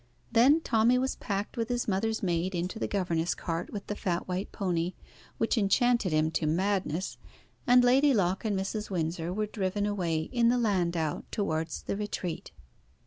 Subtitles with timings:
[0.31, 4.27] Then Tommy was packed with his mother's maid into the governess cart with the fat
[4.27, 4.93] white pony,
[5.37, 7.17] which enchanted him to madness,
[7.67, 8.89] and Lady Locke and Mrs.
[8.89, 12.51] Windsor were driven away in the landau towards "The Retreat."